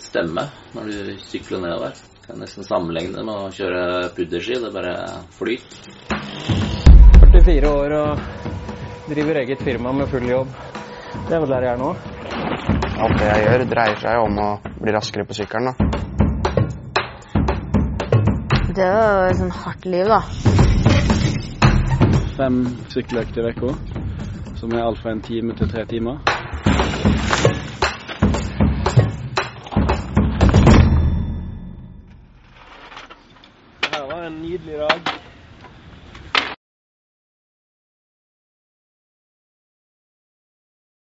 stemme 0.00 0.46
når 0.74 0.88
du 0.88 1.12
sykler 1.26 1.62
nedover. 1.64 1.96
Kan 2.26 2.38
nesten 2.38 2.64
sammenligne 2.64 3.16
det 3.18 3.24
med 3.26 3.34
å 3.34 3.50
kjøre 3.52 4.12
pudderski. 4.16 4.60
Det 4.62 4.72
bare 4.74 4.94
flyter. 5.36 5.90
44 7.32 7.72
år 7.72 7.94
og 7.96 8.18
driver 9.08 9.40
eget 9.42 9.62
firma 9.64 9.92
med 9.96 10.10
full 10.12 10.28
jobb. 10.28 10.52
Det 11.28 11.36
er 11.36 11.42
vel 11.42 11.54
der 11.54 11.66
jeg 11.66 11.74
er 11.74 11.80
nå. 11.80 11.90
Alt 13.02 13.18
det 13.18 13.28
jeg 13.28 13.44
gjør, 13.46 13.64
dreier 13.72 13.98
seg 14.02 14.22
om 14.22 14.38
å 14.38 14.48
bli 14.78 14.94
raskere 14.94 15.26
på 15.28 15.36
sykkelen. 15.40 15.72
da. 15.72 15.74
Det 18.72 18.84
er 18.86 19.02
jo 19.02 19.24
et 19.28 19.40
sånn 19.40 19.50
hardt 19.52 19.84
liv, 19.84 20.08
da. 20.08 20.20
Fem 22.38 22.62
sykkeløkter 22.94 23.50
i 23.50 23.52
uka, 23.52 23.74
som 24.56 24.72
er 24.72 24.86
alt 24.86 25.02
fra 25.02 25.12
en 25.12 25.20
time 25.24 25.56
til 25.58 25.68
tre 25.68 25.84
timer. 25.90 26.22
Her 33.92 34.02
var 34.02 34.26
en 34.26 34.42
nydelig 34.42 34.78
dag. 34.78 35.00